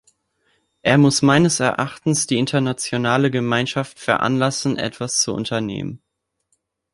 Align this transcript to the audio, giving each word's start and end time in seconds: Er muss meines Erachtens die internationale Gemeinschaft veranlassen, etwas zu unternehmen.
Er 0.81 0.97
muss 0.97 1.21
meines 1.21 1.59
Erachtens 1.59 2.25
die 2.25 2.39
internationale 2.39 3.29
Gemeinschaft 3.29 3.99
veranlassen, 3.99 4.77
etwas 4.77 5.19
zu 5.21 5.31
unternehmen. 5.31 6.01